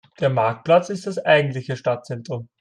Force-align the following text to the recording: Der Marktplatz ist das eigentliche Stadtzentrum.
Der 0.19 0.31
Marktplatz 0.31 0.89
ist 0.89 1.05
das 1.05 1.19
eigentliche 1.19 1.77
Stadtzentrum. 1.77 2.47